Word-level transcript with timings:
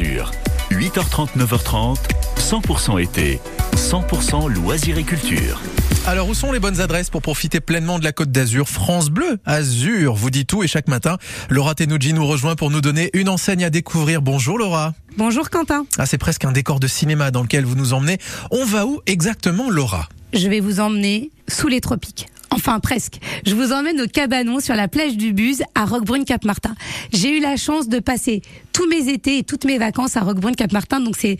d'Azur. 0.00 0.30
8h30, 0.70 1.36
9h30, 1.36 1.98
100% 2.38 3.02
été, 3.02 3.40
100% 3.74 4.48
loisirs 4.48 4.98
et 4.98 5.04
culture. 5.04 5.60
Alors 6.06 6.28
où 6.28 6.34
sont 6.34 6.52
les 6.52 6.58
bonnes 6.58 6.80
adresses 6.80 7.10
pour 7.10 7.20
profiter 7.20 7.60
pleinement 7.60 7.98
de 7.98 8.04
la 8.04 8.12
Côte 8.12 8.32
d'Azur? 8.32 8.68
France 8.68 9.10
Bleu, 9.10 9.38
Azur, 9.44 10.14
vous 10.14 10.30
dit 10.30 10.46
tout 10.46 10.62
et 10.62 10.68
chaque 10.68 10.88
matin, 10.88 11.18
Laura 11.50 11.74
Tenouji 11.74 12.14
nous 12.14 12.26
rejoint 12.26 12.56
pour 12.56 12.70
nous 12.70 12.80
donner 12.80 13.10
une 13.12 13.28
enseigne 13.28 13.64
à 13.64 13.70
découvrir. 13.70 14.22
Bonjour 14.22 14.58
Laura. 14.58 14.94
Bonjour 15.18 15.50
Quentin. 15.50 15.84
Ah 15.98 16.06
c'est 16.06 16.18
presque 16.18 16.44
un 16.44 16.52
décor 16.52 16.80
de 16.80 16.86
cinéma 16.86 17.30
dans 17.30 17.42
lequel 17.42 17.64
vous 17.64 17.76
nous 17.76 17.92
emmenez. 17.92 18.18
On 18.50 18.64
va 18.64 18.86
où 18.86 19.00
exactement 19.06 19.68
Laura? 19.68 20.08
Je 20.32 20.48
vais 20.48 20.60
vous 20.60 20.80
emmener 20.80 21.30
sous 21.48 21.68
les 21.68 21.80
tropiques. 21.80 22.28
Enfin 22.60 22.78
presque. 22.78 23.14
Je 23.46 23.54
vous 23.54 23.72
emmène 23.72 24.02
au 24.02 24.06
cabanon 24.06 24.60
sur 24.60 24.74
la 24.74 24.86
plage 24.86 25.16
du 25.16 25.32
Buz 25.32 25.62
à 25.74 25.86
Roquebrune-Cap-Martin. 25.86 26.74
J'ai 27.10 27.38
eu 27.38 27.40
la 27.40 27.56
chance 27.56 27.88
de 27.88 28.00
passer 28.00 28.42
tous 28.74 28.86
mes 28.86 29.08
étés 29.08 29.38
et 29.38 29.44
toutes 29.44 29.64
mes 29.64 29.78
vacances 29.78 30.18
à 30.18 30.20
Roquebrune-Cap-Martin, 30.20 31.00
donc 31.00 31.16
c'est 31.18 31.38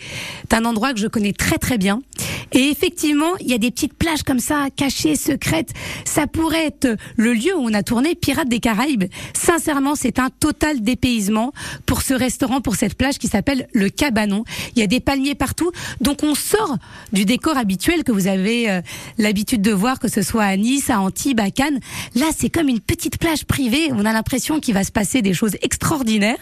un 0.50 0.64
endroit 0.64 0.94
que 0.94 0.98
je 0.98 1.08
connais 1.08 1.34
très 1.34 1.58
très 1.58 1.76
bien. 1.76 2.00
Et 2.52 2.68
effectivement, 2.70 3.36
il 3.40 3.48
y 3.48 3.54
a 3.54 3.58
des 3.58 3.70
petites 3.70 3.94
plages 3.94 4.22
comme 4.22 4.40
ça, 4.40 4.68
cachées, 4.74 5.16
secrètes. 5.16 5.72
Ça 6.04 6.26
pourrait 6.26 6.66
être 6.66 6.96
le 7.16 7.32
lieu 7.32 7.56
où 7.56 7.60
on 7.60 7.74
a 7.74 7.82
tourné 7.82 8.14
Pirates 8.14 8.48
des 8.48 8.60
Caraïbes. 8.60 9.04
Sincèrement, 9.34 9.94
c'est 9.94 10.18
un 10.18 10.30
total 10.30 10.82
dépaysement 10.82 11.52
pour 11.86 12.02
ce 12.02 12.14
restaurant, 12.14 12.60
pour 12.60 12.74
cette 12.74 12.94
plage 12.94 13.18
qui 13.18 13.28
s'appelle 13.28 13.68
le 13.72 13.88
Cabanon. 13.88 14.44
Il 14.74 14.80
y 14.80 14.82
a 14.82 14.86
des 14.86 15.00
palmiers 15.00 15.34
partout, 15.34 15.70
donc 16.00 16.22
on 16.22 16.34
sort 16.34 16.76
du 17.12 17.24
décor 17.24 17.56
habituel 17.56 18.04
que 18.04 18.12
vous 18.12 18.26
avez 18.26 18.70
euh, 18.70 18.80
l'habitude 19.18 19.62
de 19.62 19.72
voir, 19.72 19.98
que 19.98 20.08
ce 20.08 20.22
soit 20.22 20.44
à 20.44 20.56
Nice, 20.56 20.90
à 20.90 21.00
Antibes, 21.00 21.40
à 21.40 21.50
Cannes. 21.50 21.80
Là, 22.14 22.26
c'est 22.36 22.50
comme 22.50 22.68
une 22.68 22.80
petite 22.80 23.18
plage 23.18 23.44
privée. 23.44 23.90
On 23.92 24.04
a 24.04 24.12
l'impression 24.12 24.60
qu'il 24.60 24.74
va 24.74 24.84
se 24.84 24.92
passer 24.92 25.22
des 25.22 25.34
choses 25.34 25.56
extraordinaires. 25.62 26.38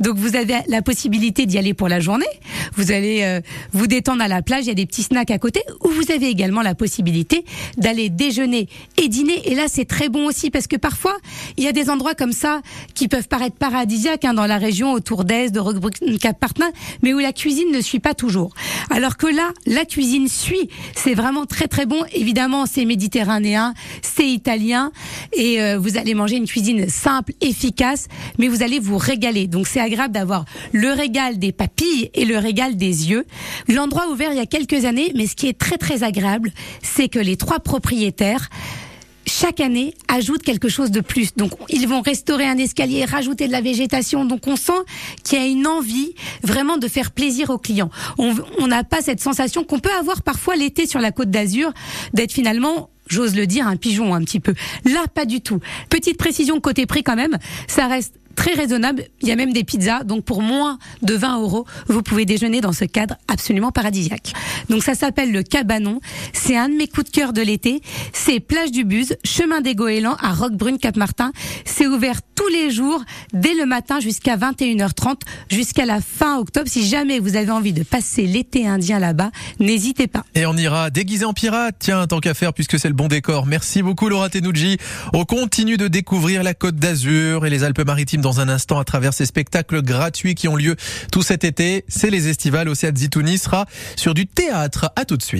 Donc 0.00 0.16
vous 0.16 0.36
avez 0.36 0.54
la 0.68 0.82
possibilité 0.82 1.46
d'y 1.46 1.58
aller 1.58 1.74
pour 1.74 1.88
la 1.88 2.00
journée. 2.00 2.26
Vous 2.80 2.92
allez 2.92 3.24
euh, 3.24 3.42
vous 3.72 3.86
détendre 3.86 4.22
à 4.22 4.28
la 4.28 4.40
plage. 4.40 4.64
Il 4.64 4.68
y 4.68 4.70
a 4.70 4.74
des 4.74 4.86
petits 4.86 5.02
snacks 5.02 5.30
à 5.30 5.36
côté 5.36 5.60
où 5.84 5.88
vous 5.88 6.10
avez 6.10 6.28
également 6.28 6.62
la 6.62 6.74
possibilité 6.74 7.44
d'aller 7.76 8.08
déjeuner 8.08 8.68
et 8.96 9.08
dîner. 9.08 9.50
Et 9.50 9.54
là, 9.54 9.64
c'est 9.68 9.84
très 9.84 10.08
bon 10.08 10.26
aussi 10.26 10.50
parce 10.50 10.66
que 10.66 10.76
parfois, 10.76 11.14
il 11.58 11.64
y 11.64 11.68
a 11.68 11.72
des 11.72 11.90
endroits 11.90 12.14
comme 12.14 12.32
ça 12.32 12.62
qui 12.94 13.06
peuvent 13.06 13.28
paraître 13.28 13.56
paradisiaques 13.56 14.24
hein, 14.24 14.32
dans 14.32 14.46
la 14.46 14.56
région 14.56 14.94
autour 14.94 15.24
d'Est, 15.24 15.50
de 15.50 15.60
Roquebrune-Cap-Martin, 15.60 16.70
mais 17.02 17.12
où 17.12 17.18
la 17.18 17.34
cuisine 17.34 17.70
ne 17.70 17.82
suit 17.82 18.00
pas 18.00 18.14
toujours. 18.14 18.54
Alors 18.88 19.18
que 19.18 19.26
là, 19.26 19.50
la 19.66 19.84
cuisine 19.84 20.26
suit. 20.28 20.70
C'est 20.94 21.14
vraiment 21.14 21.44
très 21.44 21.68
très 21.68 21.84
bon. 21.84 22.02
Évidemment, 22.14 22.64
c'est 22.64 22.86
méditerranéen, 22.86 23.74
c'est 24.00 24.26
italien 24.26 24.90
et 25.34 25.60
euh, 25.60 25.78
vous 25.78 25.98
allez 25.98 26.14
manger 26.14 26.36
une 26.36 26.46
cuisine 26.46 26.88
simple, 26.88 27.34
efficace, 27.42 28.08
mais 28.38 28.48
vous 28.48 28.62
allez 28.62 28.78
vous 28.78 28.96
régaler. 28.96 29.48
Donc 29.48 29.66
c'est 29.66 29.80
agréable 29.80 30.14
d'avoir 30.14 30.46
le 30.72 30.92
régal 30.92 31.38
des 31.38 31.52
papilles 31.52 32.10
et 32.14 32.24
le 32.24 32.38
régal 32.38 32.69
des 32.76 33.10
yeux. 33.10 33.26
L'endroit 33.68 34.08
ouvert 34.10 34.32
il 34.32 34.36
y 34.36 34.40
a 34.40 34.46
quelques 34.46 34.84
années, 34.84 35.12
mais 35.14 35.26
ce 35.26 35.36
qui 35.36 35.48
est 35.48 35.58
très 35.58 35.78
très 35.78 36.02
agréable, 36.02 36.52
c'est 36.82 37.08
que 37.08 37.18
les 37.18 37.36
trois 37.36 37.60
propriétaires 37.60 38.48
chaque 39.26 39.60
année 39.60 39.94
ajoutent 40.08 40.42
quelque 40.42 40.68
chose 40.68 40.90
de 40.90 41.00
plus. 41.00 41.34
Donc 41.36 41.52
ils 41.68 41.86
vont 41.86 42.00
restaurer 42.00 42.46
un 42.46 42.58
escalier, 42.58 43.04
rajouter 43.04 43.46
de 43.46 43.52
la 43.52 43.60
végétation. 43.60 44.24
Donc 44.24 44.46
on 44.46 44.56
sent 44.56 44.72
qu'il 45.24 45.38
y 45.38 45.42
a 45.42 45.46
une 45.46 45.66
envie 45.66 46.14
vraiment 46.42 46.76
de 46.76 46.88
faire 46.88 47.12
plaisir 47.12 47.50
aux 47.50 47.58
clients. 47.58 47.90
On 48.18 48.66
n'a 48.66 48.84
pas 48.84 49.02
cette 49.02 49.20
sensation 49.20 49.64
qu'on 49.64 49.78
peut 49.78 49.92
avoir 49.98 50.22
parfois 50.22 50.56
l'été 50.56 50.86
sur 50.86 51.00
la 51.00 51.12
côte 51.12 51.30
d'Azur 51.30 51.72
d'être 52.12 52.32
finalement 52.32 52.90
j'ose 53.10 53.34
le 53.34 53.46
dire, 53.46 53.66
un 53.66 53.76
pigeon 53.76 54.14
un 54.14 54.22
petit 54.22 54.40
peu. 54.40 54.54
Là, 54.84 55.04
pas 55.12 55.24
du 55.26 55.40
tout. 55.40 55.60
Petite 55.90 56.16
précision 56.16 56.60
côté 56.60 56.86
prix 56.86 57.02
quand 57.02 57.16
même, 57.16 57.36
ça 57.66 57.86
reste 57.86 58.14
très 58.36 58.54
raisonnable. 58.54 59.04
Il 59.20 59.28
y 59.28 59.32
a 59.32 59.36
même 59.36 59.52
des 59.52 59.64
pizzas, 59.64 60.02
donc 60.04 60.24
pour 60.24 60.40
moins 60.40 60.78
de 61.02 61.14
20 61.14 61.42
euros, 61.42 61.66
vous 61.88 62.02
pouvez 62.02 62.24
déjeuner 62.24 62.62
dans 62.62 62.72
ce 62.72 62.86
cadre 62.86 63.16
absolument 63.28 63.70
paradisiaque. 63.70 64.32
Donc 64.70 64.82
ça 64.82 64.94
s'appelle 64.94 65.30
le 65.30 65.42
Cabanon. 65.42 66.00
C'est 66.32 66.56
un 66.56 66.70
de 66.70 66.74
mes 66.74 66.86
coups 66.86 67.10
de 67.10 67.14
cœur 67.14 67.32
de 67.34 67.42
l'été. 67.42 67.82
C'est 68.14 68.40
plage 68.40 68.70
du 68.70 68.84
Buz, 68.84 69.16
chemin 69.24 69.60
des 69.60 69.74
Goélands 69.74 70.16
à 70.22 70.32
Roquebrune 70.32 70.78
Cap 70.78 70.96
Martin. 70.96 71.32
C'est 71.66 71.86
ouvert 71.86 72.20
tous 72.34 72.48
les 72.48 72.70
jours, 72.70 73.04
dès 73.34 73.52
le 73.52 73.66
matin 73.66 74.00
jusqu'à 74.00 74.38
21h30, 74.38 75.16
jusqu'à 75.50 75.84
la 75.84 76.00
fin 76.00 76.38
octobre. 76.38 76.68
Si 76.68 76.86
jamais 76.86 77.18
vous 77.18 77.36
avez 77.36 77.50
envie 77.50 77.74
de 77.74 77.82
passer 77.82 78.26
l'été 78.26 78.66
indien 78.66 78.98
là-bas, 78.98 79.30
n'hésitez 79.58 80.06
pas. 80.06 80.24
Et 80.34 80.46
on 80.46 80.56
ira 80.56 80.88
déguisé 80.88 81.26
en 81.26 81.34
pirate. 81.34 81.76
Tiens, 81.78 82.06
tant 82.06 82.20
qu'à 82.20 82.32
faire, 82.32 82.54
puisque 82.54 82.78
c'est 82.78 82.88
le 82.88 82.94
bon 83.00 83.08
décor. 83.08 83.46
Merci 83.46 83.80
beaucoup 83.80 84.10
Laura 84.10 84.28
Tenouji. 84.28 84.76
On 85.14 85.24
continue 85.24 85.78
de 85.78 85.88
découvrir 85.88 86.42
la 86.42 86.52
Côte 86.52 86.76
d'Azur 86.76 87.46
et 87.46 87.50
les 87.50 87.64
Alpes-Maritimes 87.64 88.20
dans 88.20 88.40
un 88.40 88.50
instant 88.50 88.78
à 88.78 88.84
travers 88.84 89.14
ces 89.14 89.24
spectacles 89.24 89.80
gratuits 89.80 90.34
qui 90.34 90.48
ont 90.48 90.56
lieu 90.56 90.76
tout 91.10 91.22
cet 91.22 91.42
été. 91.44 91.86
C'est 91.88 92.10
les 92.10 92.28
estivales. 92.28 92.68
Océane 92.68 92.94
Zitouni 92.94 93.38
sera 93.38 93.64
sur 93.96 94.12
du 94.12 94.26
théâtre. 94.26 94.92
À 94.96 95.06
tout 95.06 95.16
de 95.16 95.22
suite. 95.22 95.38